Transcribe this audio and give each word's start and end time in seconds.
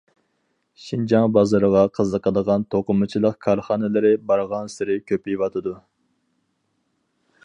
شىنجاڭ 0.83 1.25
بازىرىغا 1.35 1.83
قىزىقىدىغان 1.97 2.65
توقۇمىچىلىق 2.75 3.37
كارخانىلىرى 3.47 4.13
بارغانسېرى 4.31 4.97
كۆپىيىۋاتىدۇ. 5.13 5.75